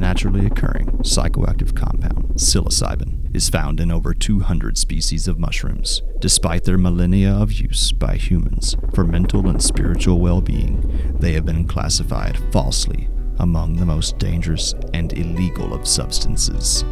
[0.00, 6.02] naturally occurring psychoactive compound, psilocybin, is found in over 200 species of mushrooms.
[6.18, 11.44] Despite their millennia of use by humans for mental and spiritual well being, they have
[11.44, 13.08] been classified falsely
[13.38, 16.84] among the most dangerous and illegal of substances,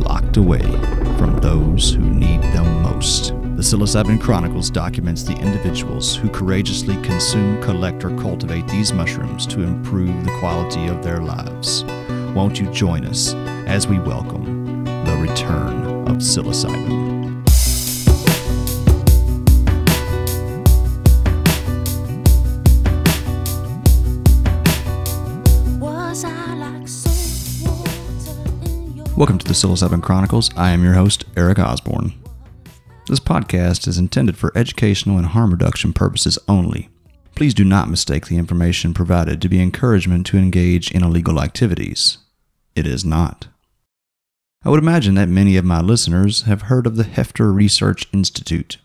[0.00, 0.62] locked away
[1.16, 3.28] from those who need them most.
[3.58, 9.62] The Psilocybin Chronicles documents the individuals who courageously consume, collect, or cultivate these mushrooms to
[9.62, 11.84] improve the quality of their lives.
[12.38, 13.34] Won't you join us
[13.66, 17.34] as we welcome the return of psilocybin?
[29.16, 30.50] Welcome to the Psilocybin Chronicles.
[30.56, 32.12] I am your host, Eric Osborne.
[33.08, 36.88] This podcast is intended for educational and harm reduction purposes only.
[37.34, 42.18] Please do not mistake the information provided to be encouragement to engage in illegal activities.
[42.78, 43.48] It is not.
[44.64, 48.76] I would imagine that many of my listeners have heard of the Hefter Research Institute.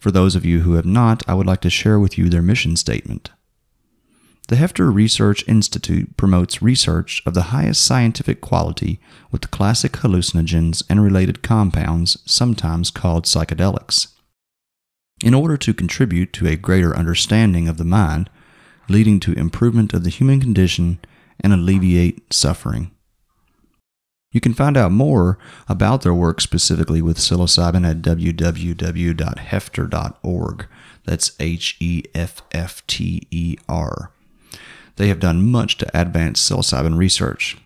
[0.00, 2.42] For those of you who have not, I would like to share with you their
[2.42, 3.30] mission statement.
[4.48, 8.98] The Hefter Research Institute promotes research of the highest scientific quality
[9.30, 14.08] with classic hallucinogens and related compounds, sometimes called psychedelics.
[15.22, 18.30] In order to contribute to a greater understanding of the mind,
[18.88, 20.98] leading to improvement of the human condition
[21.40, 22.90] and alleviate suffering.
[24.36, 30.66] You can find out more about their work specifically with psilocybin at www.hefter.org.
[31.04, 34.10] That's H E F F T E R.
[34.96, 37.56] They have done much to advance psilocybin research.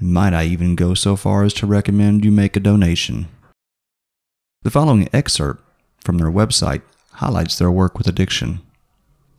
[0.00, 3.28] Might I even go so far as to recommend you make a donation?
[4.62, 5.62] The following excerpt
[6.00, 8.58] from their website highlights their work with addiction.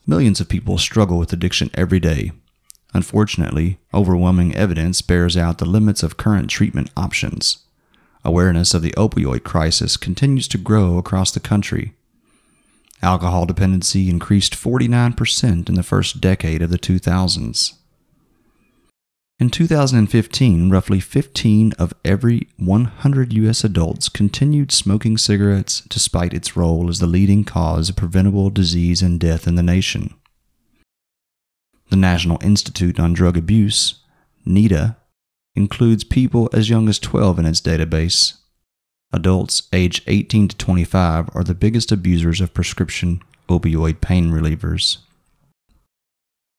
[0.07, 2.31] Millions of people struggle with addiction every day.
[2.93, 7.59] Unfortunately, overwhelming evidence bears out the limits of current treatment options.
[8.25, 11.93] Awareness of the opioid crisis continues to grow across the country.
[13.01, 17.73] Alcohol dependency increased 49% in the first decade of the 2000s.
[19.39, 23.63] In 2015, roughly 15 of every 100 U.S.
[23.63, 29.17] adults continued smoking cigarettes despite its role as the leading cause of preventable disease and
[29.17, 30.13] death in the nation.
[31.89, 33.95] The National Institute on Drug Abuse,
[34.45, 34.95] NIDA,
[35.55, 38.39] includes people as young as 12 in its database,
[39.11, 44.99] Adults aged 18 to 25 are the biggest abusers of prescription opioid pain relievers.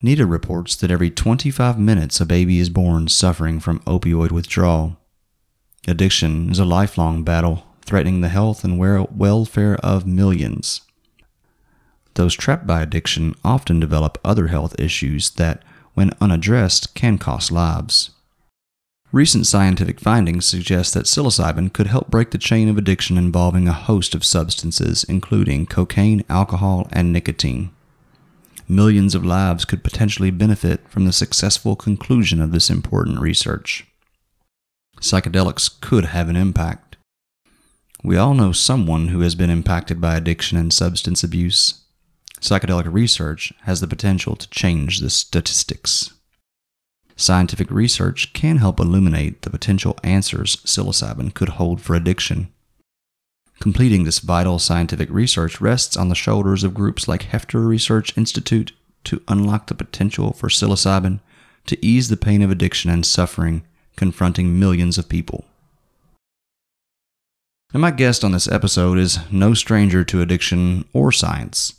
[0.02, 4.96] NIDA reports that every 25 minutes a baby is born suffering from opioid withdrawal.
[5.86, 10.80] Addiction is a lifelong battle threatening the health and welfare of millions.
[12.14, 15.62] Those trapped by addiction often develop other health issues that,
[15.94, 18.10] when unaddressed, can cost lives.
[19.12, 23.72] Recent scientific findings suggest that psilocybin could help break the chain of addiction involving a
[23.72, 27.70] host of substances, including cocaine, alcohol, and nicotine.
[28.68, 33.84] Millions of lives could potentially benefit from the successful conclusion of this important research.
[35.00, 36.96] Psychedelics could have an impact.
[38.04, 41.80] We all know someone who has been impacted by addiction and substance abuse.
[42.40, 46.12] Psychedelic research has the potential to change the statistics.
[47.16, 52.48] Scientific research can help illuminate the potential answers psilocybin could hold for addiction.
[53.60, 58.72] Completing this vital scientific research rests on the shoulders of groups like Hefter Research Institute
[59.04, 61.20] to unlock the potential for psilocybin
[61.66, 63.62] to ease the pain of addiction and suffering
[63.96, 65.44] confronting millions of people.
[67.74, 71.74] And my guest on this episode is no stranger to addiction or science.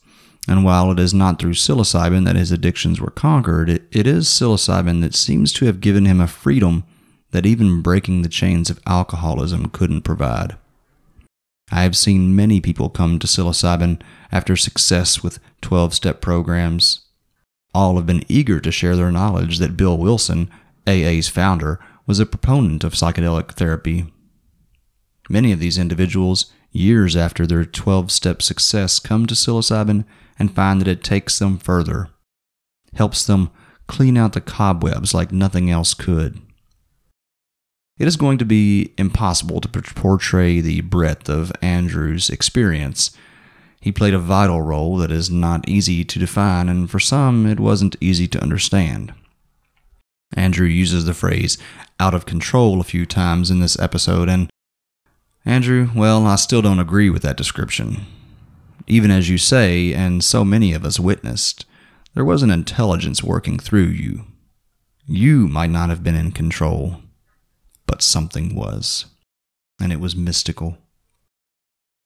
[0.48, 4.28] And while it is not through psilocybin that his addictions were conquered, it, it is
[4.28, 6.84] psilocybin that seems to have given him a freedom
[7.32, 10.58] that even breaking the chains of alcoholism couldn't provide.
[11.72, 17.06] I have seen many people come to psilocybin after success with 12 step programs.
[17.74, 20.50] All have been eager to share their knowledge that Bill Wilson,
[20.86, 24.12] AA's founder, was a proponent of psychedelic therapy.
[25.30, 30.04] Many of these individuals, years after their 12 step success, come to psilocybin
[30.42, 32.10] and find that it takes them further,
[32.96, 33.52] helps them
[33.86, 36.42] clean out the cobwebs like nothing else could.
[38.00, 43.12] It is going to be impossible to portray the breadth of Andrew's experience.
[43.80, 47.60] He played a vital role that is not easy to define, and for some, it
[47.60, 49.14] wasn't easy to understand.
[50.36, 51.60] Andrew uses the phrase
[52.00, 54.50] out of control a few times in this episode, and
[55.46, 58.08] Andrew, well, I still don't agree with that description.
[58.92, 61.66] Even as you say, and so many of us witnessed,
[62.14, 64.26] there was an intelligence working through you.
[65.06, 66.98] You might not have been in control,
[67.88, 69.06] but something was.
[69.80, 70.78] And it was mystical.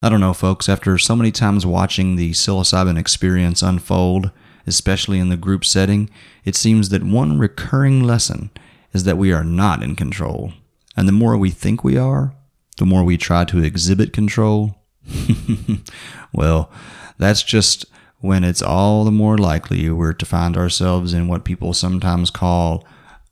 [0.04, 4.30] I don't know, folks, after so many times watching the psilocybin experience unfold,
[4.68, 6.08] especially in the group setting,
[6.44, 8.52] it seems that one recurring lesson
[8.94, 10.54] is that we are not in control.
[10.96, 12.36] And the more we think we are,
[12.78, 14.85] the more we try to exhibit control.
[16.34, 16.72] well,
[17.18, 17.86] that's just
[18.20, 22.84] when it's all the more likely we're to find ourselves in what people sometimes call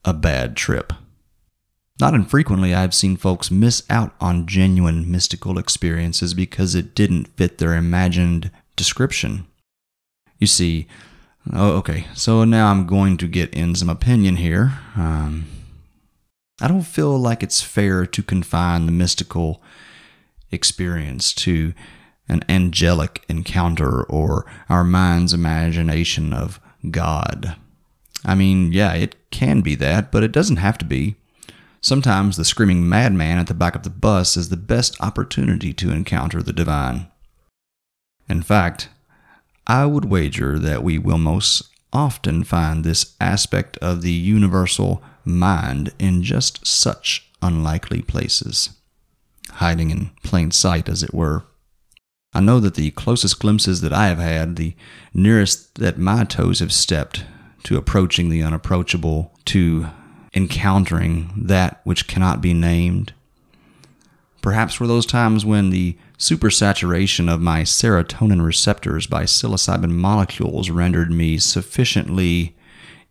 [0.05, 0.93] a bad trip.
[1.99, 7.57] Not infrequently, I've seen folks miss out on genuine mystical experiences because it didn't fit
[7.59, 9.45] their imagined description.
[10.39, 10.87] You see,
[11.51, 14.79] oh, okay, so now I'm going to get in some opinion here.
[14.95, 15.45] Um,
[16.61, 19.61] I don't feel like it's fair to confine the mystical
[20.53, 21.73] experience to
[22.29, 26.59] an angelic encounter or our mind's imagination of
[26.89, 27.55] God.
[28.25, 31.15] I mean, yeah, it can be that, but it doesn't have to be.
[31.81, 35.91] Sometimes the screaming madman at the back of the bus is the best opportunity to
[35.91, 37.07] encounter the divine.
[38.29, 38.87] In fact,
[39.67, 45.93] I would wager that we will most often find this aspect of the universal mind
[45.99, 48.71] in just such unlikely places,
[49.51, 51.43] hiding in plain sight, as it were.
[52.33, 54.75] I know that the closest glimpses that I have had, the
[55.13, 57.23] nearest that my toes have stepped
[57.63, 59.87] to approaching the unapproachable, to
[60.33, 63.13] encountering that which cannot be named,
[64.41, 71.11] perhaps were those times when the supersaturation of my serotonin receptors by psilocybin molecules rendered
[71.11, 72.55] me sufficiently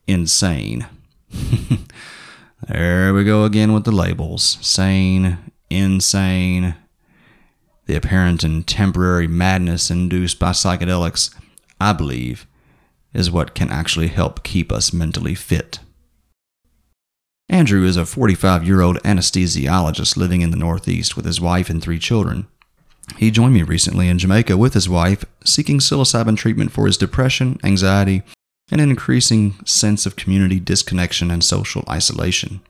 [0.07, 0.87] insane.
[2.69, 5.39] there we go again with the labels sane,
[5.77, 6.75] insane,
[7.87, 11.35] the apparent and temporary madness induced by psychedelics,
[11.81, 12.47] I believe,
[13.13, 15.81] is what can actually help keep us mentally fit.
[17.49, 21.83] Andrew is a 45 year old anesthesiologist living in the Northeast with his wife and
[21.83, 22.47] three children.
[23.19, 27.59] He joined me recently in Jamaica with his wife, seeking psilocybin treatment for his depression,
[27.63, 28.23] anxiety,
[28.71, 32.63] and an increasing sense of community disconnection and social isolation.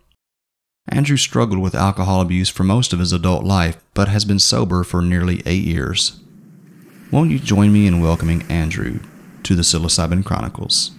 [0.89, 4.83] Andrew struggled with alcohol abuse for most of his adult life, but has been sober
[4.83, 6.21] for nearly eight years.
[7.13, 8.99] Won't you join me in welcoming Andrew
[9.45, 10.91] to the Psilocybin Chronicles?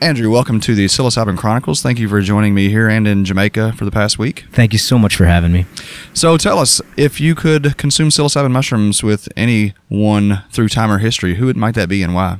[0.00, 1.82] Andrew, welcome to the Psilocybin Chronicles.
[1.82, 4.44] Thank you for joining me here and in Jamaica for the past week.
[4.52, 5.66] Thank you so much for having me.
[6.12, 11.34] So, tell us if you could consume psilocybin mushrooms with anyone through time or history,
[11.34, 12.38] who might that be and why?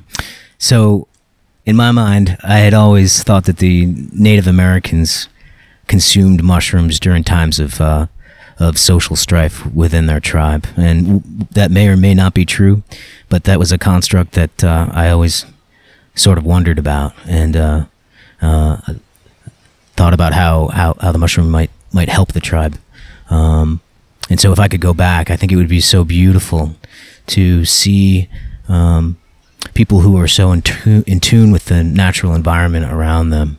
[0.58, 1.08] So,
[1.66, 5.28] in my mind, I had always thought that the Native Americans
[5.86, 8.06] consumed mushrooms during times of uh,
[8.58, 12.82] of social strife within their tribe, and that may or may not be true,
[13.28, 15.44] but that was a construct that uh, I always
[16.14, 17.84] sort of wondered about and uh,
[18.40, 18.76] uh,
[19.96, 22.78] thought about how, how, how the mushroom might might help the tribe.
[23.30, 23.80] Um,
[24.30, 26.76] and so, if I could go back, I think it would be so beautiful
[27.28, 28.28] to see
[28.68, 29.16] um,
[29.72, 33.58] people who are so in, tu- in tune with the natural environment around them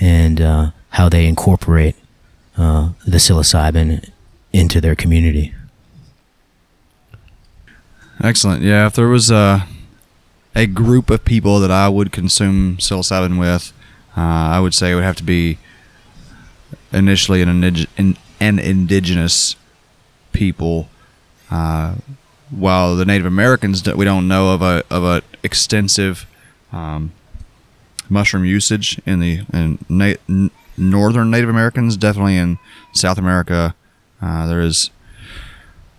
[0.00, 1.94] and uh, how they incorporate
[2.56, 4.08] uh, the psilocybin
[4.52, 5.54] into their community.
[8.22, 8.62] Excellent.
[8.62, 9.66] Yeah, if there was a
[10.54, 13.72] a group of people that I would consume psilocybin with,
[14.16, 15.58] uh, I would say it would have to be
[16.92, 19.56] initially an, indig- an indigenous
[20.32, 20.88] people.
[22.54, 26.26] While the Native Americans we don't know of a of a extensive
[26.70, 27.12] um,
[28.08, 32.58] mushroom usage in the in na- northern Native Americans, definitely in
[32.92, 33.74] South America,
[34.20, 34.90] uh, there is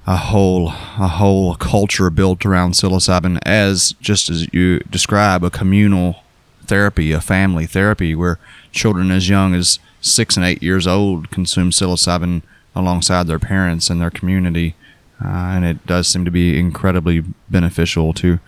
[0.05, 6.17] a whole a whole culture built around psilocybin as just as you describe a communal
[6.65, 8.37] therapy, a family therapy where
[8.71, 12.41] children as young as six and eight years old consume psilocybin
[12.75, 14.75] alongside their parents and their community,
[15.23, 18.39] and it does seem to be incredibly beneficial to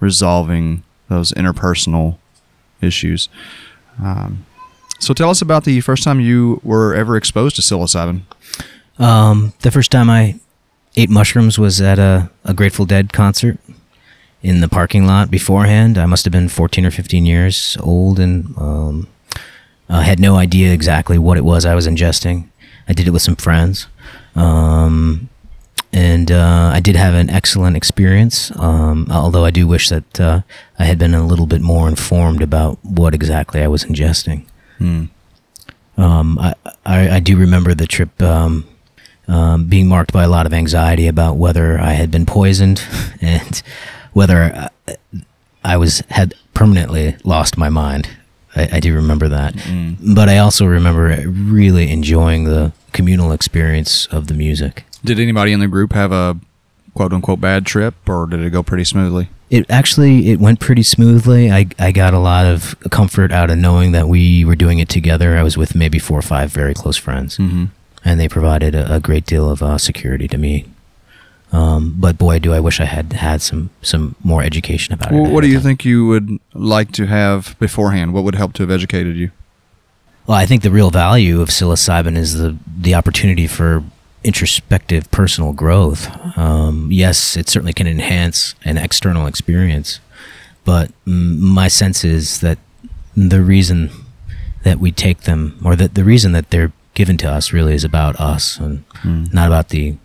[0.00, 2.18] resolving those interpersonal
[2.80, 3.28] issues.
[4.02, 4.46] Um,
[4.98, 8.22] so tell us about the first time you were ever exposed to psilocybin.
[8.98, 10.38] Um, the first time I
[10.96, 13.58] ate mushrooms was at a, a Grateful Dead concert
[14.42, 15.98] in the parking lot beforehand.
[15.98, 19.08] I must have been 14 or 15 years old and um,
[19.88, 22.48] I had no idea exactly what it was I was ingesting.
[22.88, 23.86] I did it with some friends.
[24.36, 25.28] Um,
[25.94, 30.40] and uh, I did have an excellent experience, um, although I do wish that uh,
[30.76, 34.44] I had been a little bit more informed about what exactly I was ingesting.
[34.78, 35.04] Hmm.
[35.96, 38.66] Um, I, I, I, do remember the trip um,
[39.28, 42.82] um, being marked by a lot of anxiety about whether I had been poisoned
[43.20, 43.62] and
[44.12, 44.94] whether uh,
[45.62, 48.08] I was had permanently lost my mind.
[48.56, 49.54] I, I do remember that,
[50.00, 54.84] but I also remember really enjoying the communal experience of the music.
[55.04, 56.36] Did anybody in the group have a
[56.94, 59.28] quote unquote bad trip, or did it go pretty smoothly?
[59.50, 61.50] It actually it went pretty smoothly.
[61.52, 64.88] I I got a lot of comfort out of knowing that we were doing it
[64.88, 65.36] together.
[65.36, 67.66] I was with maybe four or five very close friends, Mm-hmm.
[68.04, 70.64] and they provided a, a great deal of uh, security to me.
[71.52, 75.30] Um, but boy, do I wish I had had some some more education about it.
[75.30, 75.62] What do you time.
[75.62, 78.12] think you would like to have beforehand?
[78.14, 79.30] What would help to have educated you?
[80.26, 83.84] Well, I think the real value of psilocybin is the the opportunity for
[84.24, 86.08] introspective personal growth.
[86.36, 90.00] Um, yes, it certainly can enhance an external experience,
[90.64, 92.58] but mm, my sense is that
[93.16, 93.90] the reason
[94.64, 97.84] that we take them, or that the reason that they're given to us, really is
[97.84, 98.82] about us and
[99.32, 99.96] not about the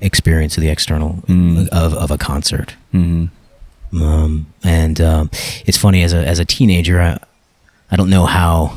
[0.00, 1.68] experience of the external Mm.
[1.68, 2.76] of, of a concert.
[2.92, 4.02] Mm-hmm.
[4.02, 5.30] Um, and um,
[5.66, 7.18] it's funny as a as a teenager, I,
[7.90, 8.76] I don't know how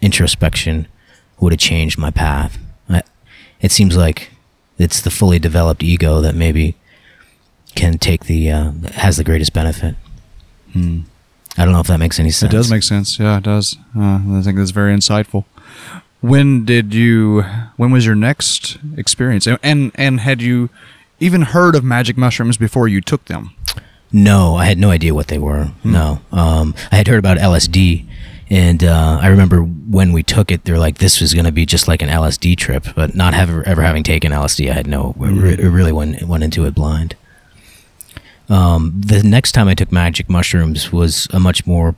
[0.00, 0.86] introspection
[1.40, 2.58] would have changed my path.
[2.88, 3.02] I,
[3.60, 4.30] it seems like
[4.78, 6.76] it's the fully developed ego that maybe
[7.74, 9.96] can take the uh, has the greatest benefit.
[11.56, 12.52] I don't know if that makes any sense.
[12.52, 13.18] It does make sense.
[13.18, 13.76] Yeah, it does.
[13.96, 15.44] Uh, I think that's very insightful.
[16.20, 17.42] When did you?
[17.76, 19.46] When was your next experience?
[19.46, 20.70] And and, and had you
[21.20, 23.54] even heard of magic mushrooms before you took them?
[24.12, 25.72] No, I had no idea what they were.
[25.82, 28.06] No, um, I had heard about LSD,
[28.50, 31.66] and uh, I remember when we took it, they're like, "This was going to be
[31.66, 35.14] just like an LSD trip," but not ever ever having taken LSD, I had no.
[35.16, 37.16] Re- really went went into it blind.
[38.48, 41.94] Um, the next time I took magic mushrooms was a much more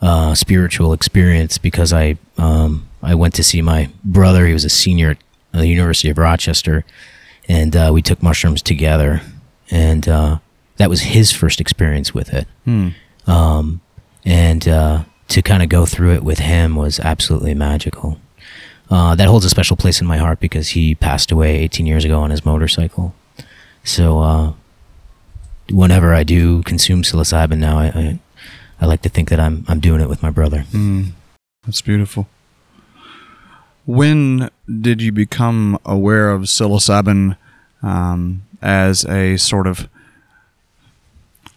[0.00, 4.46] uh, spiritual experience because I um, I went to see my brother.
[4.46, 5.18] He was a senior at
[5.52, 6.84] the University of Rochester,
[7.48, 9.22] and uh, we took mushrooms together,
[9.70, 10.38] and uh,
[10.76, 12.46] that was his first experience with it.
[12.64, 12.88] Hmm.
[13.26, 13.80] Um,
[14.24, 18.18] and uh, to kind of go through it with him was absolutely magical.
[18.88, 22.04] Uh, that holds a special place in my heart because he passed away 18 years
[22.04, 23.14] ago on his motorcycle.
[23.82, 24.52] So uh,
[25.70, 28.18] whenever I do consume psilocybin now, I, I
[28.80, 30.64] I like to think that I'm I'm doing it with my brother.
[30.72, 31.12] Mm,
[31.64, 32.28] that's beautiful.
[33.86, 37.36] When did you become aware of psilocybin
[37.82, 39.88] um, as a sort of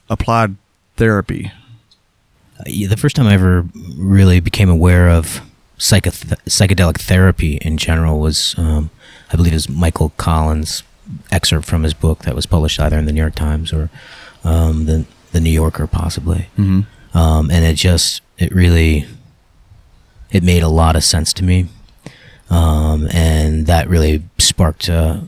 [0.09, 0.55] applied
[0.95, 1.51] therapy?
[2.65, 3.65] Yeah, the first time I ever
[3.97, 5.41] really became aware of
[5.77, 8.89] psychedelic therapy in general was, um,
[9.31, 10.83] I believe, it was Michael Pollan's
[11.31, 13.89] excerpt from his book that was published either in the New York Times or
[14.43, 16.49] um, the the New Yorker, possibly.
[16.57, 17.17] Mm-hmm.
[17.17, 19.05] Um, and it just, it really,
[20.31, 21.67] it made a lot of sense to me,
[22.49, 25.21] um, and that really sparked uh,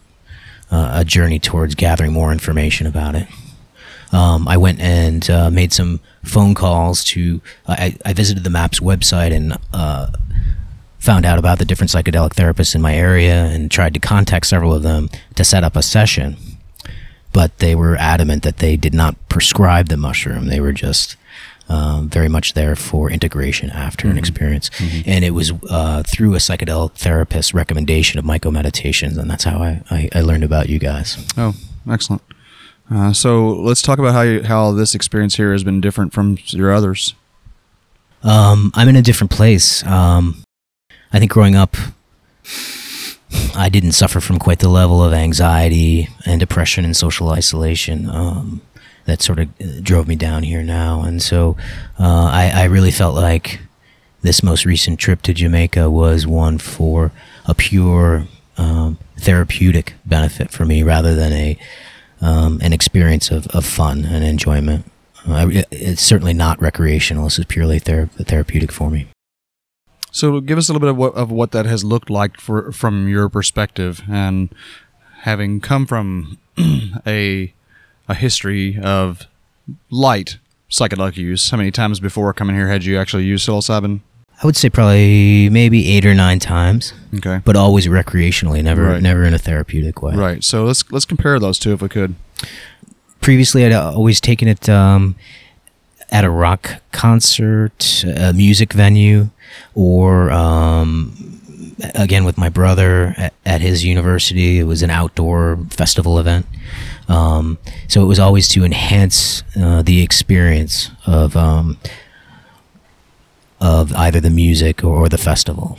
[0.72, 3.28] uh, a journey towards gathering more information about it
[4.12, 7.41] um, I went and uh, made some phone calls to.
[7.68, 10.12] I, I visited the MAPS website and uh,
[11.00, 14.74] found out about the different psychedelic therapists in my area and tried to contact several
[14.74, 16.38] of them to set up a session.
[17.34, 20.48] But they were adamant that they did not prescribe the mushroom.
[20.48, 21.15] They were just
[21.70, 24.70] um, very much there for integration after an experience.
[25.06, 29.82] And it was uh, through a psychedelic therapist's recommendation of MycoMeditations, and that's how I,
[29.89, 31.25] I, I learned about you guys.
[31.38, 31.53] Oh,
[31.89, 32.22] excellent.
[32.92, 36.38] Uh, so let's talk about how you, how this experience here has been different from
[36.48, 37.16] your others.
[38.24, 39.86] Um, I'm in a different place.
[39.86, 40.44] Um,
[41.14, 41.78] I think growing up,
[43.56, 48.62] I didn't suffer from quite the level of anxiety and depression and social isolation um,
[49.06, 51.02] that sort of uh, drove me down here now.
[51.02, 51.56] And so
[51.98, 53.62] uh, I, I really felt like
[54.22, 57.12] this most recent trip to Jamaica was one for
[57.46, 58.26] a pure
[58.58, 61.58] um, therapeutic benefit for me rather than a
[62.22, 64.86] um, an experience of, of fun and enjoyment.
[65.28, 67.25] Uh, it's certainly not recreational.
[67.25, 69.08] This is purely thera- therapeutic for me.
[70.12, 72.72] So give us a little bit of what, of what that has looked like for
[72.72, 74.54] from your perspective, and
[75.20, 76.38] having come from
[77.08, 77.54] a
[78.08, 79.28] a history of
[79.90, 80.38] light
[80.70, 81.50] psychedelic use.
[81.50, 84.01] How many times before coming here had you actually used psilocybin?
[84.42, 89.02] I would say probably maybe eight or nine times, Okay, but always recreationally, never Right.
[89.02, 90.16] never in a therapeutic way.
[90.16, 90.44] right.
[90.44, 92.16] So let's let's compare those two if we could.
[93.22, 95.16] Previously, I'd always taken it um,
[96.10, 99.30] at a rock concert, a music venue,
[99.76, 101.40] or um,
[101.94, 104.58] again with my brother at, at his university.
[104.60, 106.48] It was an outdoor festival event.
[107.08, 111.78] Um, so it was always to enhance uh, the experience of um,
[113.62, 115.77] of either the music or, the festival.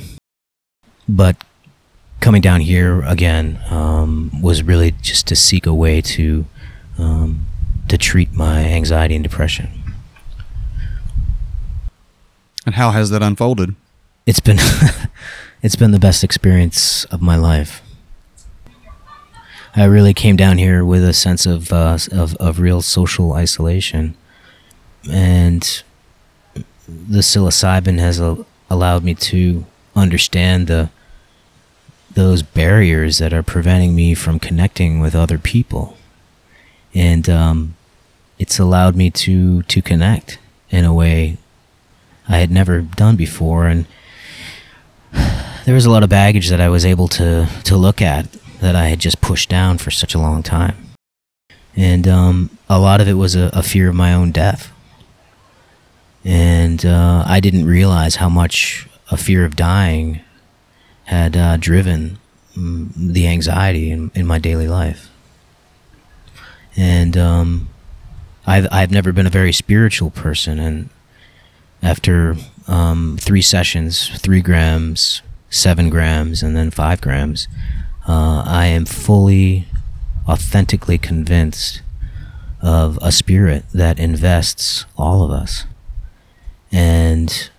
[1.08, 1.36] But
[2.20, 6.46] coming down here again um, was really just to seek a way to
[6.96, 7.46] um,
[7.88, 9.68] to treat my anxiety and depression.
[12.64, 13.74] And how has that unfolded?
[14.24, 14.58] It's been
[15.62, 17.82] it's been the best experience of my life.
[19.74, 24.14] I really came down here with a sense of uh, of, of real social isolation,
[25.10, 25.82] and
[27.08, 30.90] the psilocybin has a, allowed me to understand the
[32.14, 35.96] those barriers that are preventing me from connecting with other people,
[36.94, 37.74] and um,
[38.38, 40.38] it's allowed me to to connect
[40.70, 41.38] in a way
[42.28, 43.86] I had never done before, and
[45.64, 48.30] there was a lot of baggage that I was able to to look at
[48.60, 50.76] that I had just pushed down for such a long time.
[51.74, 54.72] And um, a lot of it was a, a, fear of my own death.
[56.24, 60.20] And uh, I didn't realize how much a fear of dying
[61.04, 62.18] had uh, driven
[62.56, 65.10] mm, the anxiety in, in my daily life.
[66.76, 67.68] And um,
[68.46, 70.58] I've, I've never been a very spiritual person.
[70.58, 70.88] And
[71.82, 72.36] after
[72.66, 77.48] um, three sessions, three grams, seven grams, and then five grams,
[78.08, 79.66] uh, I am fully,
[80.28, 81.82] authentically convinced
[82.60, 85.64] of a spirit that invests all of us.
[86.72, 87.50] And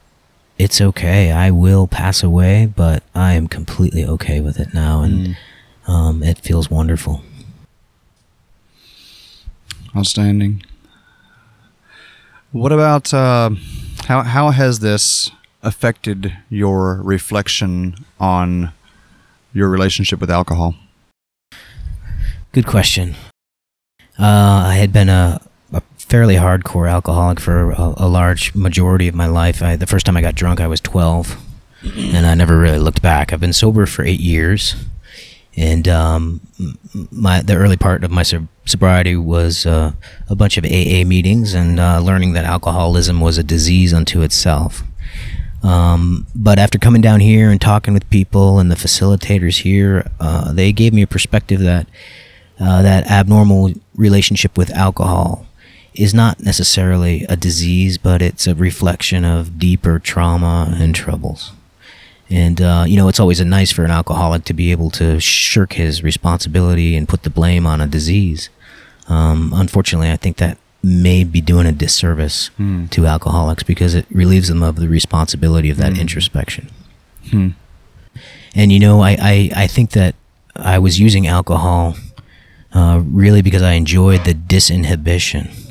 [0.57, 1.31] it's okay.
[1.31, 5.01] I will pass away, but I am completely okay with it now.
[5.01, 5.35] And mm.
[5.87, 7.23] um, it feels wonderful.
[9.95, 10.63] Outstanding.
[12.51, 13.51] What about uh,
[14.05, 18.73] how, how has this affected your reflection on
[19.53, 20.75] your relationship with alcohol?
[22.51, 23.15] Good question.
[24.19, 25.52] Uh, I had been a, a,
[26.03, 29.61] fairly hardcore alcoholic for a, a, large majority of my life.
[29.61, 31.37] I, the first time I got drunk, I was 12,
[31.95, 33.33] and I never really looked back.
[33.33, 34.75] I've been sober for eight years,
[35.55, 36.41] and um,
[37.11, 39.93] my the early part of my sobriety was uh,
[40.29, 44.83] a bunch of AA meetings and uh, learning that alcoholism was a disease unto itself.
[45.61, 50.51] Um, but after coming down here and talking with people and the facilitators here, uh,
[50.51, 51.87] they gave me a perspective that
[52.59, 55.45] uh, that abnormal relationship with alcohol
[55.95, 61.51] is not necessarily a disease, but it's a reflection of deeper trauma and troubles.
[62.29, 65.73] And uh, you know, it's always nice for an alcoholic to be able to shirk
[65.73, 68.49] his responsibility and put the blame on a disease.
[69.07, 72.89] Um, unfortunately, I think that may be doing a disservice mm.
[72.89, 75.99] to alcoholics because it relieves them of the responsibility of that mm.
[75.99, 76.69] introspection.
[77.29, 77.49] Hmm.
[78.53, 80.13] And you know, I, I, I, think that
[80.57, 81.95] I was using alcohol
[82.73, 85.62] uh, really because I enjoyed the disinhibition.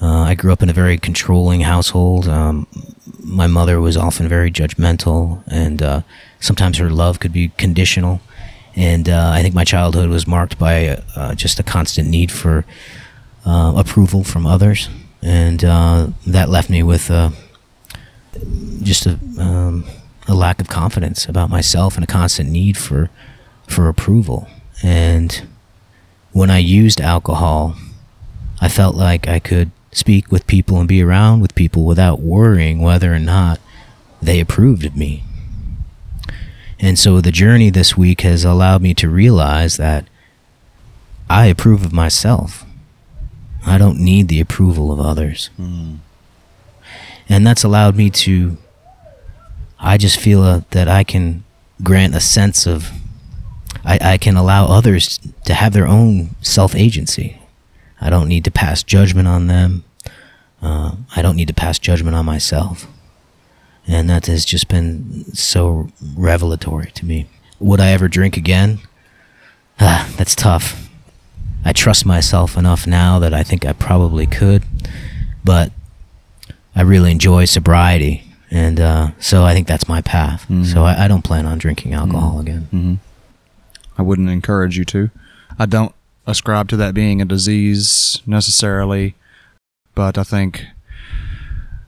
[0.00, 2.28] Uh, I grew up in a very controlling household.
[2.28, 2.66] Um,
[3.20, 6.02] my mother was often very judgmental, and uh,
[6.38, 8.20] sometimes her love could be conditional.
[8.74, 12.66] And uh, I think my childhood was marked by uh, just a constant need for
[13.46, 14.90] uh, approval from others,
[15.22, 17.10] and uh, that left me with
[18.82, 19.84] just a, um,
[20.28, 23.08] a lack of confidence about myself and a constant need for
[23.66, 24.46] for approval.
[24.82, 25.46] And
[26.32, 27.76] when I used alcohol,
[28.60, 32.80] I felt like I could speak with people and be around with people without worrying
[32.80, 33.58] whether or not
[34.20, 35.24] they approved of me.
[36.78, 40.06] And so the journey this week has allowed me to realize that
[41.30, 42.66] I approve of myself.
[43.64, 45.48] I don't need the approval of others.
[45.58, 45.98] Mm.
[47.26, 48.58] And that's allowed me to,
[49.80, 51.42] I just feel uh, that I can
[51.82, 52.90] grant a sense of,
[53.82, 57.40] I, I can allow others to have their own self agency.
[58.00, 59.84] I don't need to pass judgment on them.
[60.62, 62.86] Uh, I don't need to pass judgment on myself.
[63.86, 67.26] And that has just been so revelatory to me.
[67.60, 68.80] Would I ever drink again?
[69.78, 70.88] Ah, that's tough.
[71.64, 74.64] I trust myself enough now that I think I probably could,
[75.44, 75.72] but
[76.76, 80.42] I really enjoy sobriety, and uh, so I think that's my path.
[80.42, 80.62] Mm-hmm.
[80.62, 82.40] So I, I, don't plan on drinking alcohol mm-hmm.
[82.40, 82.68] again.
[82.72, 82.94] Mm-hmm.
[83.98, 85.10] I wouldn't encourage you to.
[85.58, 85.92] I don't
[86.26, 89.14] ascribe to that being a disease necessarily,
[89.94, 90.64] but I think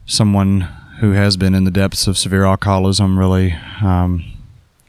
[0.06, 0.62] someone
[1.00, 4.24] who has been in the depths of severe alcoholism really um,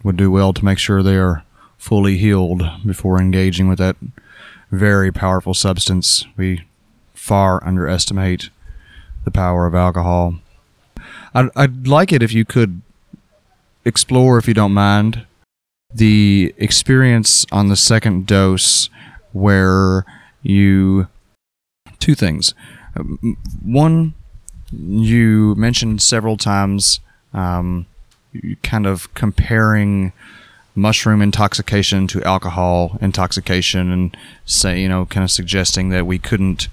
[0.04, 1.44] would do well to make sure they are
[1.78, 3.96] fully healed before engaging with that
[4.72, 6.26] very powerful substance.
[6.38, 6.64] We
[7.14, 8.50] far underestimate
[9.24, 10.36] the power of alcohol.
[11.34, 12.82] I'd, I'd like it if you could
[13.86, 15.26] explore, if you don't mind,
[15.94, 18.90] the experience on the second dose
[19.34, 20.06] where
[20.42, 21.08] you.
[22.00, 22.54] Two things.
[23.62, 24.13] One,
[24.72, 27.02] you mentioned several times
[27.34, 27.88] um,
[28.63, 30.13] kind of comparing
[30.76, 34.15] mushroom intoxication to alcohol intoxication and
[34.46, 36.70] say you know kind of suggesting that we couldn't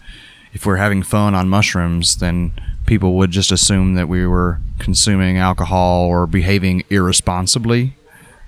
[0.53, 2.53] if we're having fun on mushrooms then
[2.87, 7.95] people would just assume that we were consuming alcohol or behaving irresponsibly.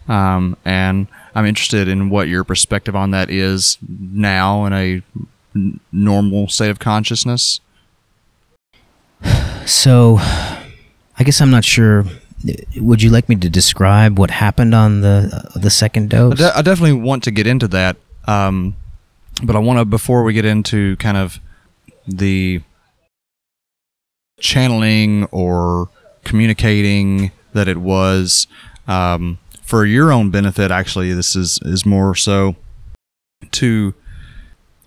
[0.06, 5.02] Um, and I'm interested in what your perspective on that is now in a
[5.54, 7.60] n- normal state of consciousness.
[9.64, 12.04] So, I guess I'm not sure.
[12.76, 16.38] Would you like me to describe what happened on the uh, the second I, dose?
[16.38, 17.96] de- I definitely want to get into that,
[18.26, 18.74] um,
[19.40, 21.38] but I want to before we get into kind of
[22.06, 22.62] the
[24.40, 25.88] channeling or
[26.24, 28.48] communicating that it was
[28.88, 30.70] um, for your own benefit.
[30.70, 32.56] Actually, this is is more so
[33.50, 33.92] to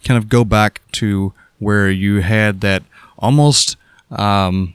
[0.04, 2.82] kind of go back to where you had that
[3.20, 3.78] almost
[4.10, 4.74] um,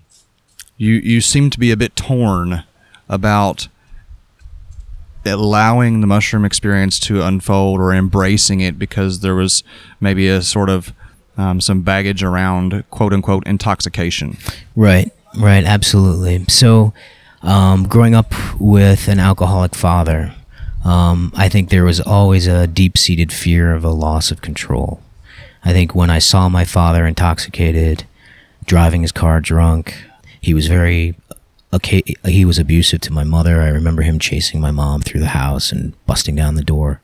[0.76, 2.62] you you seem to be a bit torn
[3.08, 3.66] about
[5.24, 9.64] allowing the mushroom experience to unfold or embracing it because there was
[9.98, 10.92] maybe a sort of
[11.36, 14.36] um, some baggage around quote unquote intoxication.
[14.76, 16.44] Right, right, absolutely.
[16.48, 16.94] So,
[17.46, 20.34] um, growing up with an alcoholic father,
[20.84, 25.00] um, I think there was always a deep seated fear of a loss of control.
[25.64, 28.04] I think when I saw my father intoxicated,
[28.66, 29.96] driving his car drunk,
[30.40, 31.14] he was very.
[31.72, 33.60] Okay, he was abusive to my mother.
[33.60, 37.00] I remember him chasing my mom through the house and busting down the door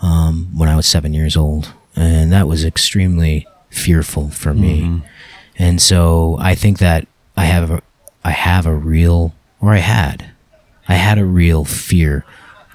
[0.00, 5.02] um, when I was seven years old, and that was extremely fearful for me.
[5.56, 7.06] And so I think that
[7.36, 7.82] I have a,
[8.24, 9.32] I have a real
[9.64, 10.30] or I had
[10.88, 12.24] I had a real fear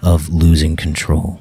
[0.02, 1.40] of losing control.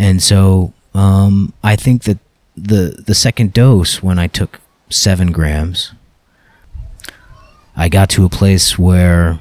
[0.00, 2.18] And so um, I think that
[2.56, 5.92] the the second dose when I took seven grams,
[7.76, 9.38] I got to a place where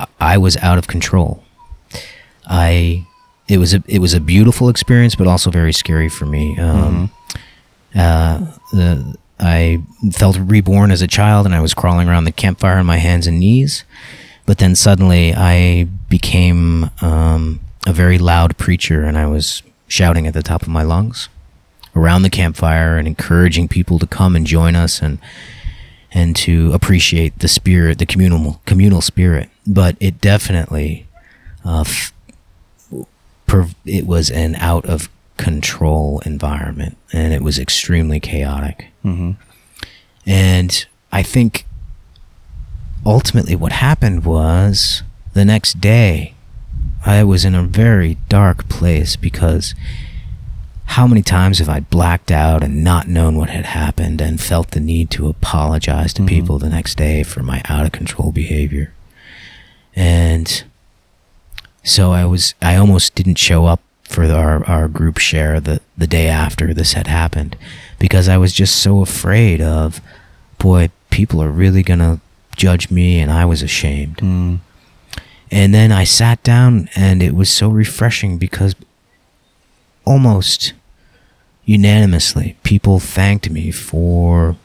[0.00, 1.42] I- I was out of control.
[2.46, 3.06] I
[3.48, 6.58] it was a it was a beautiful experience, but also very scary for me.
[6.58, 7.10] Um,
[7.94, 8.38] uh,
[8.72, 12.86] the, I felt reborn as a child, and I was crawling around the campfire on
[12.86, 13.84] my hands and knees.
[14.46, 20.34] But then suddenly, I became um, a very loud preacher, and I was shouting at
[20.34, 21.28] the top of my lungs
[21.96, 25.18] around the campfire and encouraging people to come and join us and
[26.10, 29.50] and to appreciate the spirit, the communal communal spirit.
[29.66, 31.06] But it definitely,
[31.64, 32.12] uh, f-
[33.84, 38.86] it was an out of control environment, and it was extremely chaotic.
[39.04, 39.32] Mm-hmm.
[40.26, 41.66] And I think
[43.04, 45.02] ultimately what happened was
[45.34, 46.34] the next day,
[47.04, 49.74] I was in a very dark place because
[50.86, 54.70] how many times have I blacked out and not known what had happened and felt
[54.70, 56.28] the need to apologize to Mhm.
[56.28, 58.92] people the next day for my out of control behavior?
[59.96, 60.62] And
[61.82, 66.06] so I was, I almost didn't show up for our, our group share the, the
[66.06, 67.56] day after this had happened
[67.98, 70.00] because I was just so afraid of,
[70.58, 72.20] boy, people are really going to
[72.56, 74.18] judge me and I was ashamed.
[74.18, 74.58] Mm.
[75.50, 78.74] And then I sat down and it was so refreshing because
[80.04, 80.72] almost
[81.64, 84.56] unanimously people thanked me for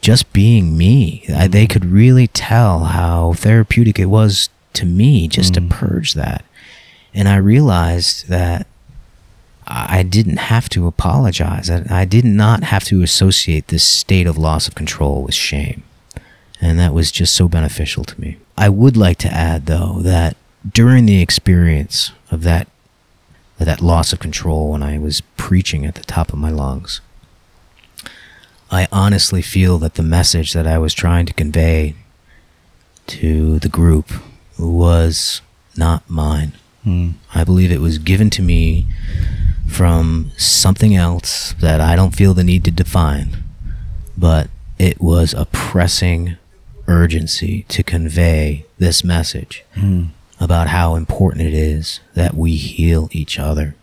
[0.00, 1.24] just being me.
[1.34, 5.68] I, they could really tell how therapeutic it was to me just Mm.
[5.68, 6.44] to purge that.
[7.14, 8.66] And I realized that
[9.66, 11.70] I didn't have to apologize.
[11.70, 15.84] I, I did not have to associate this state of loss of control with shame.
[16.60, 18.38] And that was just so beneficial to me.
[18.58, 20.36] I would like to add, though, that
[20.68, 22.68] during the experience of that,
[23.60, 27.00] of that loss of control when I was preaching at the top of my lungs,
[28.72, 31.94] I honestly feel that the message that I was trying to convey
[33.06, 34.12] to the group
[34.58, 35.42] was
[35.76, 36.52] not mine.
[36.86, 37.14] Mm.
[37.34, 38.86] I believe it was given to me
[39.68, 43.36] from something else that I don't feel the need to define,
[44.16, 46.36] but it was a pressing
[46.86, 50.08] urgency to convey this message Mm.
[50.40, 53.76] about how important it is that we heal each other,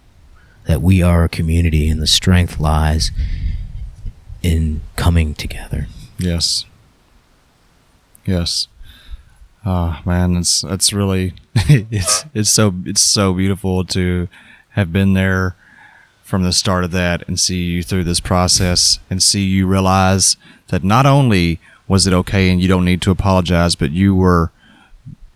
[0.66, 3.12] that we are a community, and the strength lies
[4.42, 5.88] in coming together.
[6.18, 6.66] Yes.
[8.26, 8.68] Yes.
[9.70, 14.30] Oh man, it's it's really it's it's so it's so beautiful to
[14.70, 15.58] have been there
[16.24, 20.38] from the start of that and see you through this process and see you realize
[20.70, 24.54] that not only was it okay and you don't need to apologize, but you were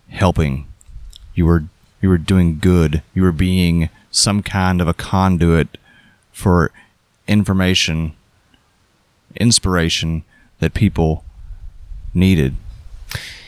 [0.08, 0.66] helping.
[1.34, 1.64] You were
[2.00, 3.02] you were doing good.
[3.12, 5.76] You were being some kind of a conduit
[6.32, 6.70] for
[7.28, 8.14] information,
[9.36, 10.24] inspiration
[10.58, 11.22] that people
[12.14, 12.56] needed.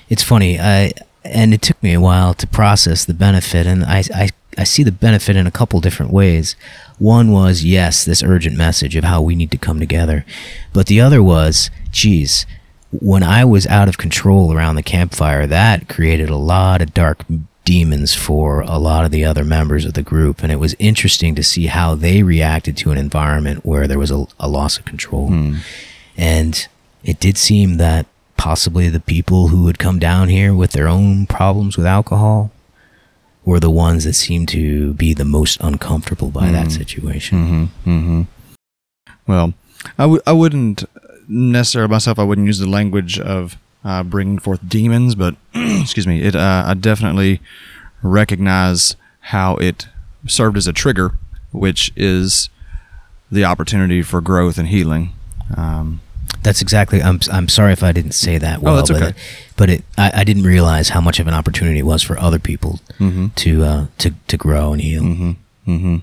[0.08, 0.92] It's funny, I
[1.24, 4.82] and it took me a while to process the benefit, and I I, I see
[4.82, 6.56] the benefit in a couple different ways.
[6.98, 10.24] One was yes, this urgent message of how we need to come together,
[10.72, 12.46] but the other was, geez,
[13.00, 17.24] when I was out of control around the campfire, that created a lot of dark
[17.64, 20.42] demons for a lot of the other members of the group.
[20.42, 24.10] And it was interesting to see how they reacted to an environment where there was
[24.10, 25.28] a, a loss of control.
[25.28, 25.56] Hmm.
[26.16, 26.68] And
[27.02, 28.06] it did seem that
[28.44, 32.50] possibly the people who would come down here with their own problems with alcohol
[33.42, 37.38] were the ones that seemed to be the most uncomfortable by that situation.
[37.38, 37.90] Mm-hmm.
[37.90, 38.22] Mm-hmm.
[39.26, 39.54] Well,
[39.98, 40.84] I w- I wouldn't
[41.26, 42.18] necessarily myself.
[42.18, 46.36] I wouldn't use the language of uh, bringing forth demons, but excuse me, it.
[46.36, 47.40] Uh, I definitely
[48.02, 48.94] recognize
[49.32, 49.88] how it
[50.26, 51.14] served as a trigger,
[51.50, 52.50] which is
[53.32, 55.14] the opportunity for growth and healing.
[55.56, 56.02] Um,
[56.42, 57.02] That's exactly.
[57.02, 57.20] I'm.
[57.32, 58.74] I'm sorry if I didn't say that well.
[58.74, 59.10] Oh, that's but okay.
[59.10, 59.16] it-
[59.56, 62.38] But it, I, I didn't realize how much of an opportunity it was for other
[62.38, 63.34] people Mhm.
[63.36, 65.02] to uh, to to grow and heal.
[65.02, 65.30] hmm
[65.64, 65.96] hmm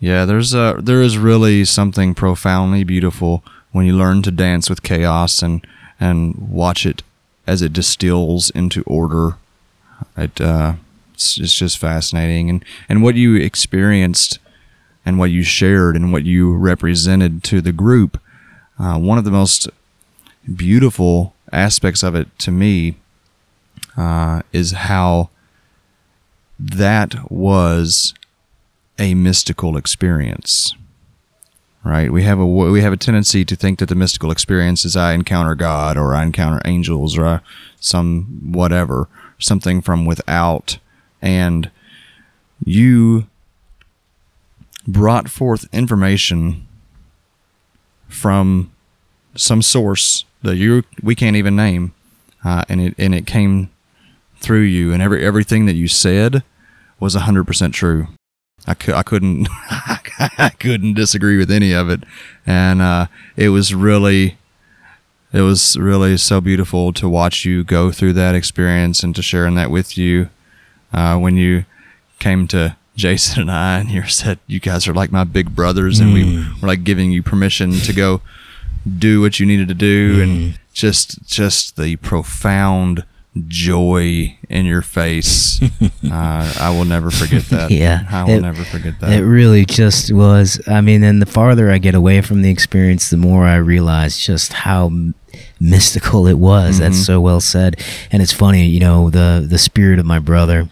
[0.00, 4.82] Yeah, there's uh there is really something profoundly beautiful when you learn to dance with
[4.82, 5.64] chaos and
[6.00, 7.02] and watch it
[7.46, 9.36] as it distills into order.
[10.16, 10.74] It uh,
[11.14, 14.38] it's, it's just fascinating, and and what you experienced
[15.04, 18.18] and what you shared and what you represented to the group.
[18.78, 19.68] Uh, one of the most
[20.54, 22.96] beautiful aspects of it to me
[23.96, 25.30] uh, is how
[26.58, 28.14] that was
[28.98, 30.74] a mystical experience
[31.86, 32.12] right?
[32.12, 35.12] We have a we have a tendency to think that the mystical experience is i
[35.12, 37.38] encounter god or i encounter angels or uh,
[37.78, 39.08] some whatever
[39.38, 40.78] something from without.
[41.22, 41.70] And
[42.64, 43.26] you
[44.86, 46.65] brought forth information
[48.08, 48.72] from
[49.34, 51.92] some source that you we can't even name
[52.44, 53.70] uh, and it and it came
[54.38, 56.42] through you and every everything that you said
[56.98, 58.08] was 100% true.
[58.66, 62.02] I, cou- I couldn't I couldn't disagree with any of it,
[62.46, 64.38] and uh, it was really
[65.32, 69.54] it was really so beautiful to watch you go through that experience and to sharing
[69.56, 70.30] that with you
[70.92, 71.64] uh, when you
[72.18, 76.00] came to Jason and I and you said you guys are like my big brothers
[76.00, 78.20] and we were like giving you permission to go
[78.98, 83.04] do what you needed to do and just just the profound
[83.48, 85.60] joy in your face.
[86.08, 87.72] Uh, I will never forget that.
[87.72, 89.10] Yeah, I will it- never forget that.
[89.10, 90.60] It really just was.
[90.68, 94.16] I mean, and the farther I get away from the experience, the more I realize
[94.16, 94.92] just how
[95.58, 96.78] mystical it was.
[96.78, 97.80] That's so well said.
[98.12, 100.68] And it's funny, you know, the the spirit of my brother,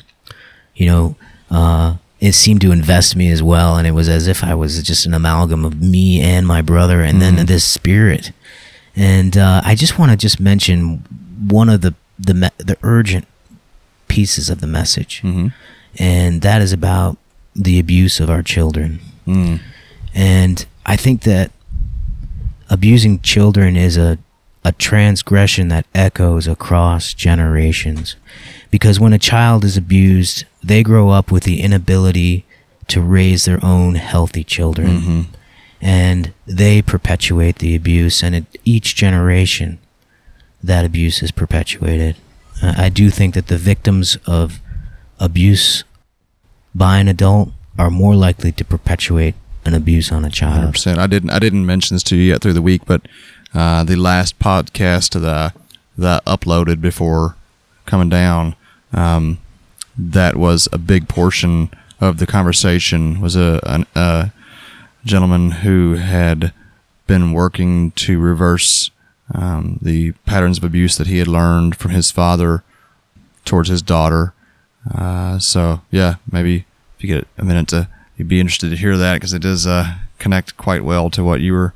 [0.76, 1.16] you know,
[1.50, 4.82] uh, it seemed to invest me as well, and it was as if I was
[4.82, 8.32] just an amalgam of me and my brother, and then this spirit.
[8.96, 11.04] And uh, I just want to just mention
[11.48, 13.26] one of the the me- the urgent
[14.08, 15.52] pieces of the message Mhm.
[15.98, 17.16] and that is about
[17.56, 19.00] the abuse of our children.
[19.26, 19.58] Mm.
[20.14, 21.50] And I think that
[22.70, 24.18] abusing children is a,
[24.64, 28.16] a transgression that echoes across generations.
[28.70, 32.44] Because when a child is abused, they grow up with the inability
[32.88, 35.00] to raise their own healthy children.
[35.00, 35.26] Mhm.
[35.80, 39.78] And they perpetuate the abuse, and at each generation,
[40.62, 42.16] that abuse is perpetuated.
[42.62, 44.60] Uh, I do think that the victims of
[45.20, 45.84] abuse
[46.74, 49.34] by an adult are more likely to perpetuate
[49.66, 50.74] an abuse on a child.
[50.74, 50.98] 100%.
[50.98, 53.02] I didn't I didn't mention this to you yet through the week, but
[53.52, 55.54] uh, the last podcast that
[55.98, 57.36] that uploaded before
[57.86, 58.56] coming down,
[58.92, 59.38] um,
[59.96, 63.20] that was a big portion of the conversation.
[63.20, 64.32] Was a, a
[65.04, 66.52] gentleman who had
[67.06, 68.90] been working to reverse
[69.32, 72.62] um, the patterns of abuse that he had learned from his father
[73.44, 74.32] towards his daughter.
[74.92, 76.64] Uh, so yeah, maybe
[76.96, 79.66] if you get a minute to, you'd be interested to hear that because it does
[79.66, 81.74] uh, connect quite well to what you were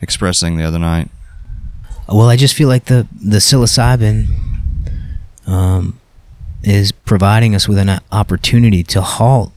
[0.00, 1.08] expressing the other night.
[2.08, 4.26] Well, I just feel like the the psilocybin
[5.46, 6.00] um,
[6.64, 9.52] is providing us with an opportunity to halt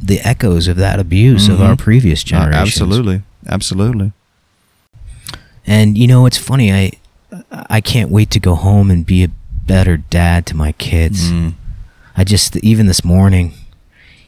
[0.00, 1.68] the echoes of that abuse of Mhm.
[1.68, 4.12] our previous Uh, absolutely, absolutely.
[5.66, 6.72] And you know, it's funny.
[6.72, 6.92] I
[7.52, 9.28] I can't wait to go home and be a
[9.66, 11.30] better dad to my kids.
[11.30, 11.54] Mm.
[12.16, 13.52] I just even this morning,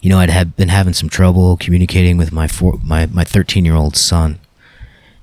[0.03, 3.65] you know, I'd have been having some trouble communicating with my four, my my 13
[3.65, 4.39] year old son,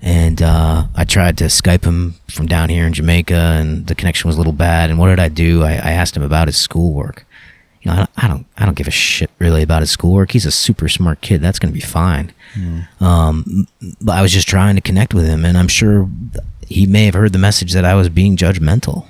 [0.05, 4.27] and uh, I tried to Skype him from down here in Jamaica, and the connection
[4.27, 4.89] was a little bad.
[4.89, 5.63] And what did I do?
[5.63, 7.25] I, I asked him about his schoolwork.
[7.81, 10.31] You know, I don't, I don't I don't give a shit really about his schoolwork.
[10.31, 11.41] He's a super smart kid.
[11.41, 12.31] That's gonna be fine.
[12.99, 13.67] Um,
[13.99, 16.07] but I was just trying to connect with him, and I'm sure
[16.67, 19.07] he may have heard the message that I was being judgmental.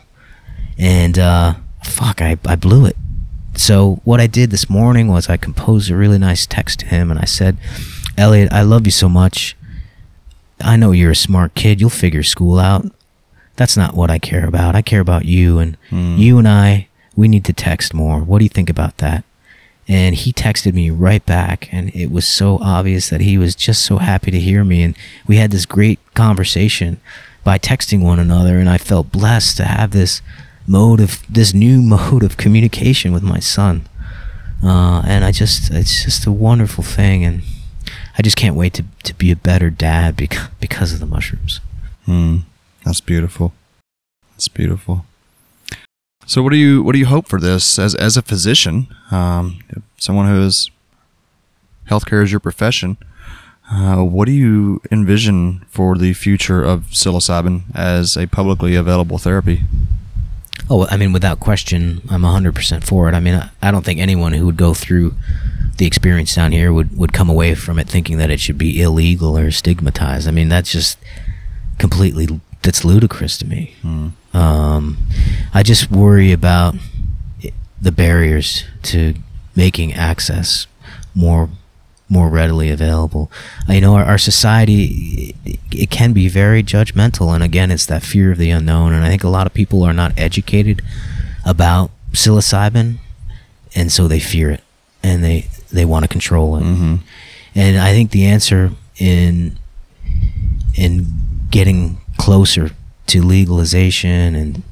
[0.77, 2.97] And uh, fuck, I, I blew it
[3.57, 7.09] so what I did this morning was I composed a really nice text to him,
[7.09, 7.57] and I said,
[8.17, 9.55] "Elliot, I love you so much.
[10.61, 11.79] I know you're a smart kid.
[11.81, 12.85] You'll figure school out.
[13.55, 14.75] That's not what I care about.
[14.75, 16.15] I care about you, and Hmm.
[16.17, 16.87] you and I.
[17.15, 18.19] We need to text more.
[18.19, 19.23] What do you think about that?"
[19.87, 23.83] And he texted me right back, and it was so obvious that he was just
[23.83, 24.95] so happy to hear me, and
[25.27, 26.97] we had this great conversation
[27.43, 30.21] by texting one another, and I felt blessed to have this
[30.67, 33.83] mode of this new mode of communication with my son.
[34.63, 37.43] Uh, and I just, it's just a wonderful thing, and
[38.17, 41.59] I just can't wait to, to be a better dad because, because of the mushrooms.
[42.05, 42.39] Hmm.
[42.83, 43.53] That's beautiful.
[44.33, 45.05] That's beautiful.
[46.27, 49.59] So, what do you what do you hope for this as as a physician, um,
[49.97, 50.71] someone who is
[51.87, 52.97] healthcare is your profession?
[53.71, 59.63] Uh, what do you envision for the future of psilocybin as a publicly available therapy?
[60.69, 63.13] Oh, I mean, without question, I'm 100% for it.
[63.13, 65.15] I mean, I, I don't think anyone who would go through
[65.77, 68.81] the experience down here would, would come away from it thinking that it should be
[68.81, 70.27] illegal or stigmatized.
[70.27, 70.97] I mean, that's just
[71.77, 73.75] completely, that's ludicrous to me.
[74.33, 74.97] Um,
[75.53, 76.75] I just worry about
[77.81, 79.15] the barriers to
[79.55, 80.67] making access
[81.13, 81.49] more
[82.07, 83.31] more readily available.
[83.67, 87.87] Uh, You know, our, our society it, it can be very judgmental, and again, it's
[87.87, 88.93] that fear of the unknown.
[88.93, 90.83] And I think a lot of people are not educated
[91.43, 92.99] about psilocybin,
[93.75, 94.63] and so they fear it,
[95.01, 96.63] and they they want to control it.
[96.63, 96.95] Mm-hmm.
[97.55, 99.57] And I think the answer in
[100.75, 101.07] in
[101.51, 102.71] getting closer
[103.07, 104.63] to legalization and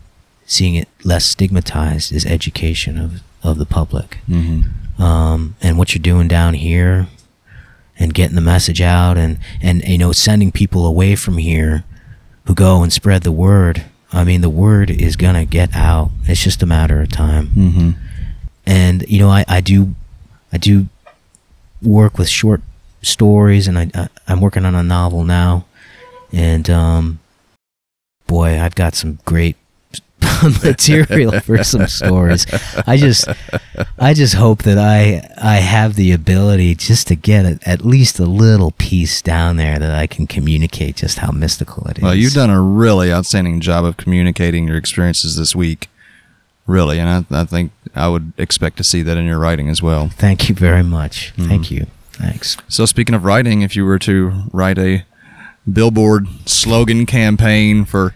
[0.46, 4.18] seeing it less stigmatized is education of, of the public.
[4.30, 5.02] Mm-hmm.
[5.02, 7.08] Um, and what you're doing down here
[7.98, 11.84] and getting the message out and, and you know sending people away from here
[12.46, 13.86] who go and spread the word.
[14.12, 16.12] I mean the word is gonna get out.
[16.26, 17.90] It's just a matter of time Mm-hmm.
[18.66, 19.96] and you know I, I do
[20.52, 20.88] I do
[21.84, 22.62] work with short
[23.02, 25.66] stories and I, I I'm working on a novel now.
[26.32, 27.20] And um
[28.28, 29.58] boy I've got some great
[30.64, 32.46] material for some stories.
[32.88, 33.28] I just
[34.00, 38.20] I just hope that I I have the ability just to get a, at least
[38.20, 42.16] a little piece down there that I can communicate just how mystical it is Well,
[42.16, 45.90] you've done a really outstanding job of communicating your experiences this week,
[46.68, 49.82] really, and I, I think I would expect to see that in your writing as
[49.82, 50.10] well.
[50.10, 51.48] thank you very much Mhm.
[51.48, 55.04] thank you thanks So, speaking of writing, if you were to write a
[55.72, 58.14] billboard slogan campaign for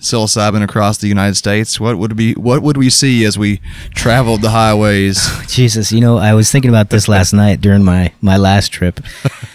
[0.00, 3.60] psilocybin across the United States, what would be what would we see as we
[3.94, 5.28] traveled the highways?
[5.48, 9.00] Jesus, you know, I was thinking about this last night during my my last trip.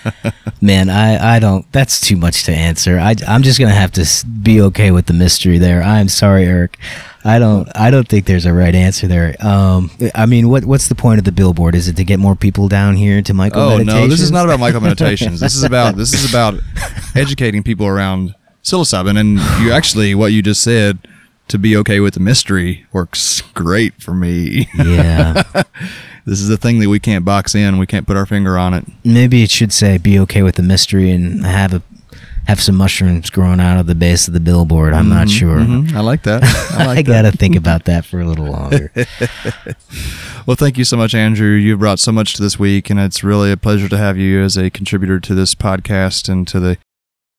[0.61, 1.65] Man, I I don't.
[1.71, 2.99] That's too much to answer.
[2.99, 4.05] I I'm just gonna have to
[4.43, 5.81] be okay with the mystery there.
[5.83, 6.77] I'm sorry, Eric.
[7.23, 9.35] I don't I don't think there's a right answer there.
[9.45, 11.75] Um, I mean, what what's the point of the billboard?
[11.75, 13.55] Is it to get more people down here to Myco?
[13.55, 15.39] Oh no, this is not about Myco meditations.
[15.39, 16.55] This is about this is about
[17.15, 20.97] educating people around psilocybin, and you actually what you just said
[21.47, 24.69] to be okay with the mystery works great for me.
[24.77, 25.43] yeah,
[26.25, 27.77] this is a thing that we can't box in.
[27.77, 28.85] We can't put our finger on it.
[29.03, 31.81] maybe it should say be okay with the mystery and have a
[32.47, 34.93] have some mushrooms growing out of the base of the billboard.
[34.93, 35.57] I'm not Mhm, sure.
[35.59, 35.93] mhm.
[35.93, 36.43] I like that.
[36.43, 37.23] I I, like that.
[37.23, 38.91] gotta think about that for a little longer.
[40.47, 41.51] Well, thank you so much, Andrew.
[41.51, 44.41] You brought so much to this week, and it's really a pleasure to have you
[44.41, 46.77] as a contributor to this podcast and to the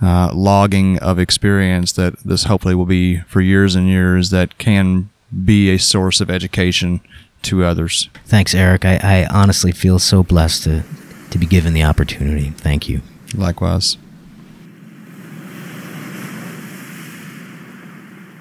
[0.00, 5.10] uh, logging of experience that this hopefully will be for years and years that can
[5.44, 7.00] be a source of education
[7.42, 8.08] to others.
[8.26, 8.84] Thanks, Eric.
[8.84, 10.84] I, I honestly feel so blessed to,
[11.30, 12.50] to be given the opportunity.
[12.50, 13.00] Thank you.
[13.34, 13.96] Likewise.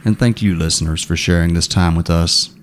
[0.03, 2.55] And thank you, listeners, for sharing this time with us.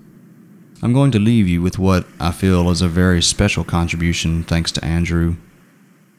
[0.81, 4.71] I'm going to leave you with what I feel is a very special contribution thanks
[4.73, 5.37] to Andrew.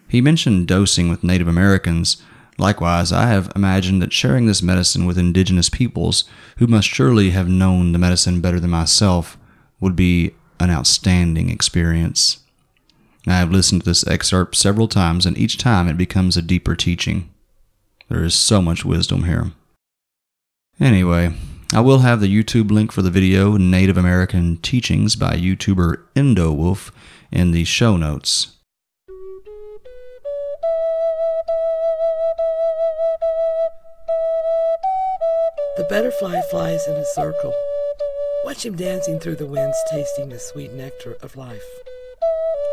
[0.09, 2.23] He mentioned dosing with Native Americans.
[2.59, 6.25] Likewise, I have imagined that sharing this medicine with indigenous peoples,
[6.59, 9.39] who must surely have known the medicine better than myself,
[9.79, 12.41] would be an outstanding experience.
[13.27, 16.75] I have listened to this excerpt several times, and each time it becomes a deeper
[16.75, 17.31] teaching.
[18.09, 19.53] There is so much wisdom here.
[20.81, 21.31] Anyway,
[21.75, 26.91] I will have the YouTube link for the video Native American Teachings by YouTuber Indowolf
[27.31, 28.57] in the show notes.
[35.77, 37.53] The butterfly flies in a circle.
[38.47, 41.63] Watch him dancing through the winds, tasting the sweet nectar of life.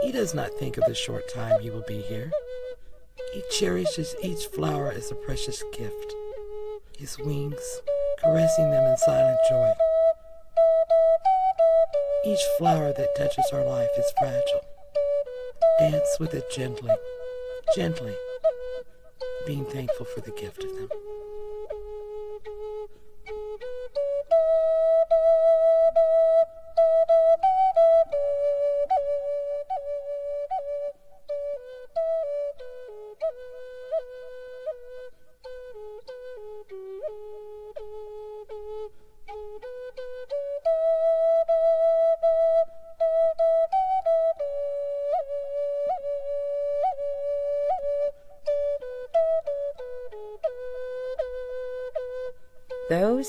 [0.01, 2.31] He does not think of the short time he will be here.
[3.33, 6.15] He cherishes each flower as a precious gift,
[6.97, 7.81] his wings
[8.22, 9.72] caressing them in silent joy.
[12.26, 14.65] Each flower that touches our life is fragile.
[15.80, 16.95] Dance with it gently,
[17.76, 18.15] gently,
[19.45, 20.89] being thankful for the gift of them.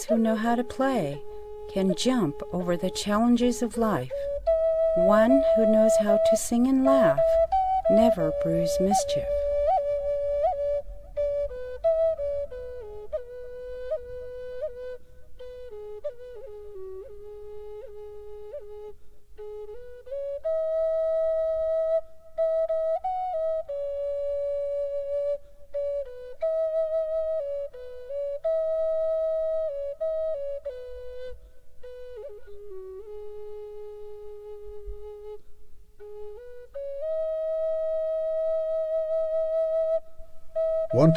[0.09, 1.23] Who know how to play
[1.71, 4.11] can jump over the challenges of life.
[4.97, 7.21] One who knows how to sing and laugh
[7.91, 9.48] never brews mischief.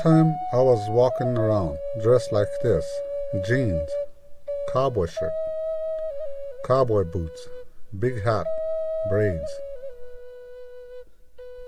[0.02, 2.86] Time I was walking around dressed like this
[3.45, 3.89] jeans,
[4.74, 5.34] cowboy shirt,
[6.66, 7.47] cowboy boots,
[7.99, 8.47] big hat,
[9.10, 9.52] braids.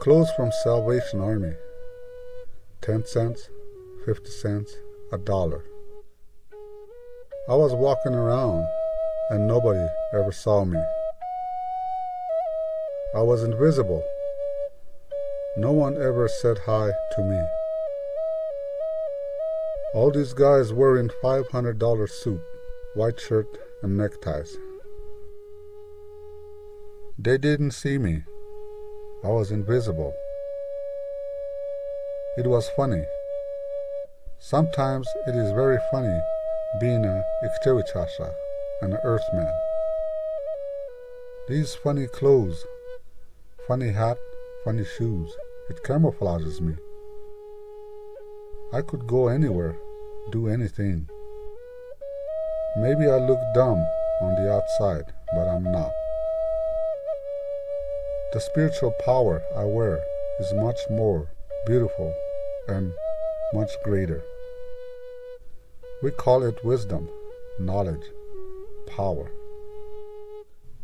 [0.02, 1.54] Clothes from Salvation Army
[2.82, 3.50] 10 cents,
[4.04, 4.74] 50 cents,
[5.12, 5.64] a dollar.
[7.48, 8.66] I was walking around
[9.30, 10.80] and nobody ever saw me.
[13.16, 14.04] I was invisible.
[15.56, 17.63] No one ever said hi to me.
[19.94, 22.42] All these guys wearing $500 suit,
[22.96, 23.46] white shirt,
[23.84, 24.58] and neckties.
[27.20, 28.24] They didn't see me.
[29.24, 30.16] I was invisible.
[32.38, 33.04] It was funny.
[34.40, 36.20] Sometimes it is very funny
[36.80, 38.34] being a Iktewichasha,
[38.82, 39.54] an earthman.
[41.48, 42.66] These funny clothes,
[43.68, 44.18] funny hat,
[44.66, 45.32] funny shoes,
[45.70, 46.78] it camouflages me.
[48.74, 49.76] I could go anywhere,
[50.32, 51.08] do anything.
[52.78, 53.86] Maybe I look dumb
[54.22, 55.92] on the outside, but I'm not.
[58.34, 60.00] The spiritual power I wear
[60.40, 61.30] is much more
[61.66, 62.16] beautiful
[62.68, 62.92] and
[63.54, 64.24] much greater.
[66.02, 67.10] We call it wisdom,
[67.60, 68.06] knowledge,
[68.88, 69.32] power,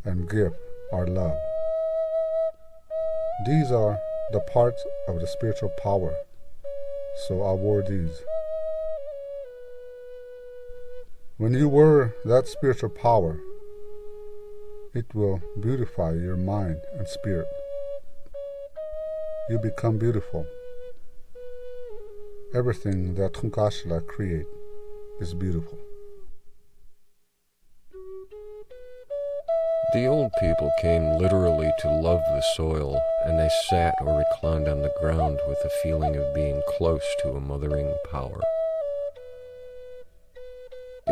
[0.06, 0.54] and give
[0.94, 1.38] our love.
[3.46, 4.00] These are
[4.32, 6.14] the parts of the spiritual power
[7.28, 8.24] so I wore these.
[11.40, 13.40] When you wear that spiritual power,
[14.94, 17.48] it will beautify your mind and spirit.
[19.50, 20.46] You become beautiful.
[22.54, 24.48] Everything that Tunkashila create
[25.22, 25.80] is beautiful.
[29.94, 34.82] The old people came literally to love the soil, and they sat or reclined on
[34.82, 38.42] the ground with a feeling of being close to a mothering power.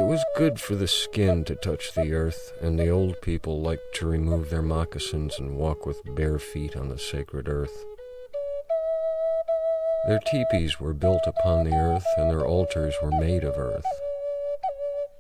[0.08, 3.93] It was good for the skin to touch the earth, and the old people liked
[3.95, 7.84] to remove their moccasins and walk with bare feet on the sacred earth.
[10.08, 13.84] Their teepees were built upon the earth, and their altars were made of earth.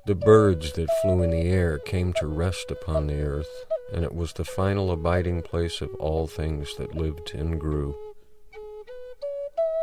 [0.05, 4.15] The birds that flew in the air came to rest upon the earth, and it
[4.15, 7.93] was the final abiding place of all things that lived and grew.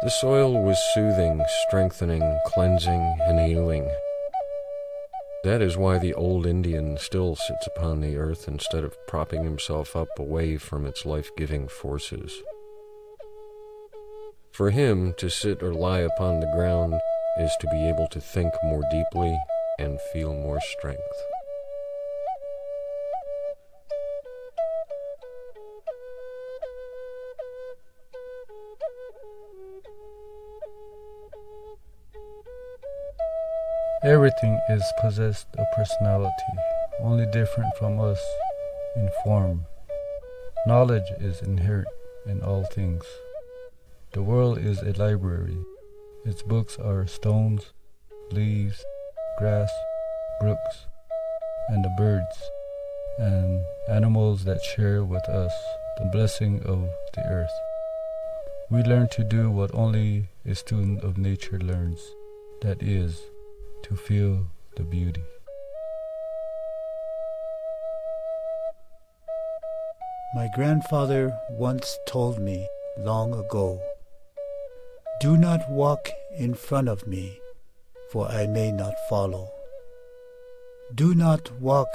[0.02, 3.86] The soil was soothing, strengthening, cleansing, and healing.
[5.44, 9.94] That is why the old Indian still sits upon the earth instead of propping himself
[9.94, 12.42] up away from its life giving forces.
[14.52, 16.94] For him, to sit or lie upon the ground
[17.38, 19.38] is to be able to think more deeply
[19.78, 21.33] and feel more strength.
[34.04, 36.52] Everything is possessed of personality,
[37.00, 38.22] only different from us
[38.96, 39.64] in form.
[40.66, 41.88] Knowledge is inherent
[42.26, 43.02] in all things.
[44.12, 45.56] The world is a library.
[46.26, 47.72] Its books are stones,
[48.30, 48.84] leaves,
[49.38, 49.70] grass,
[50.38, 50.86] brooks,
[51.70, 52.50] and the birds
[53.18, 55.52] and animals that share with us
[55.96, 57.58] the blessing of the earth.
[58.70, 62.00] We learn to do what only a student of nature learns
[62.60, 63.18] that is,
[63.84, 65.22] to feel the beauty.
[70.34, 72.66] My grandfather once told me
[72.98, 73.78] long ago,
[75.20, 76.08] Do not walk
[76.38, 77.38] in front of me,
[78.10, 79.50] for I may not follow.
[80.94, 81.88] Do not walk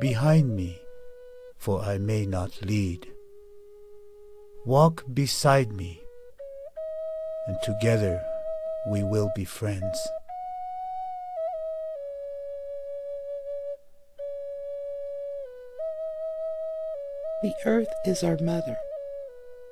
[0.00, 0.78] behind me,
[1.58, 3.08] for I may not lead.
[4.64, 6.00] Walk beside me,
[7.48, 8.22] and together
[8.88, 9.98] we will be friends.
[17.44, 18.78] The earth is our mother.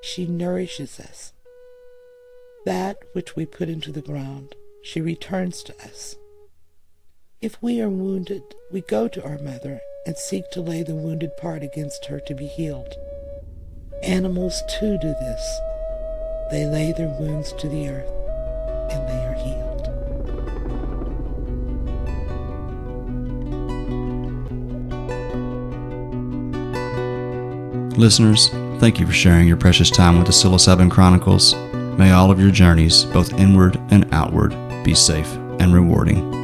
[0.02, 1.32] She nourishes us.
[2.66, 6.16] That which we put into the ground, she returns to us.
[7.40, 11.30] If we are wounded, we go to our mother and seek to lay the wounded
[11.38, 12.92] part against her to be healed.
[14.02, 15.60] Animals too do this.
[16.50, 19.21] They lay their wounds to the earth and they
[27.96, 28.48] Listeners,
[28.80, 31.54] thank you for sharing your precious time with the Psilocybin Chronicles.
[31.74, 35.30] May all of your journeys, both inward and outward, be safe
[35.60, 36.41] and rewarding.